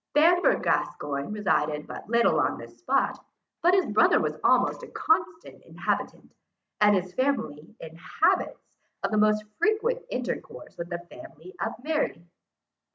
[0.15, 3.23] Bamber Gascoyne resided but little on this spot;
[3.61, 6.33] but his brother was almost a constant inhabitant,
[6.79, 12.25] and his family in habits of the most frequent intercourse with the family of Mary.